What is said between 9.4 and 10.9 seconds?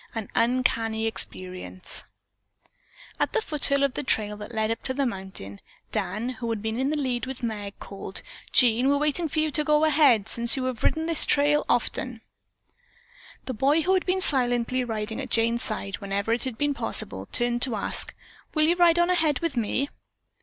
to go ahead, since you have so